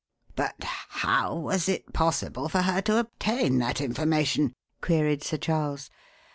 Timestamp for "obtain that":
2.97-3.79